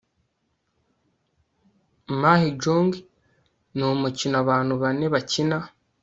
[2.21, 2.91] mahjong
[3.75, 5.57] ni umukino abantu bane bakina